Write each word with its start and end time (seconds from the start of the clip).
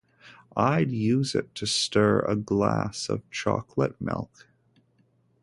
I’d 0.57 0.91
use 0.91 1.35
it 1.35 1.53
to 1.53 1.67
stir 1.67 2.21
a 2.21 2.35
glass 2.35 3.07
of 3.07 3.21
chocolate 3.29 4.01
milk. 4.01 4.47